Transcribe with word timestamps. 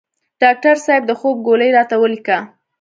ډاکټر 0.41 0.75
صیب 0.85 1.03
د 1.07 1.11
خوب 1.19 1.35
ګولۍ 1.47 1.69
راته 1.77 1.95
ولیکه 1.99 2.37